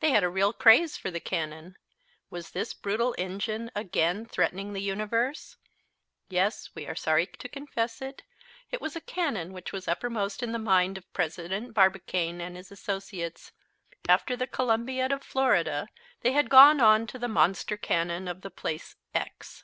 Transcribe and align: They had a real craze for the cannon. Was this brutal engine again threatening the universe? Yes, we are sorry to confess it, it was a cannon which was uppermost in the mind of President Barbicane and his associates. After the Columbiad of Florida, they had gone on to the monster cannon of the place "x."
They 0.00 0.10
had 0.10 0.24
a 0.24 0.28
real 0.28 0.52
craze 0.52 0.96
for 0.96 1.12
the 1.12 1.20
cannon. 1.20 1.76
Was 2.30 2.50
this 2.50 2.74
brutal 2.74 3.14
engine 3.16 3.70
again 3.76 4.26
threatening 4.26 4.72
the 4.72 4.82
universe? 4.82 5.56
Yes, 6.28 6.70
we 6.74 6.84
are 6.88 6.96
sorry 6.96 7.28
to 7.28 7.48
confess 7.48 8.02
it, 8.02 8.24
it 8.72 8.80
was 8.80 8.96
a 8.96 9.00
cannon 9.00 9.52
which 9.52 9.70
was 9.72 9.86
uppermost 9.86 10.42
in 10.42 10.50
the 10.50 10.58
mind 10.58 10.98
of 10.98 11.12
President 11.12 11.74
Barbicane 11.74 12.40
and 12.40 12.56
his 12.56 12.72
associates. 12.72 13.52
After 14.08 14.34
the 14.34 14.48
Columbiad 14.48 15.12
of 15.12 15.22
Florida, 15.22 15.86
they 16.22 16.32
had 16.32 16.50
gone 16.50 16.80
on 16.80 17.06
to 17.06 17.18
the 17.20 17.28
monster 17.28 17.76
cannon 17.76 18.26
of 18.26 18.40
the 18.40 18.50
place 18.50 18.96
"x." 19.14 19.62